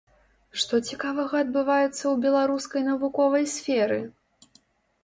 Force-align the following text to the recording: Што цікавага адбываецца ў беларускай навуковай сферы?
Што 0.61 0.79
цікавага 0.91 1.41
адбываецца 1.45 1.91
ў 1.91 2.15
беларускай 2.25 2.81
навуковай 2.91 3.45
сферы? 3.59 4.03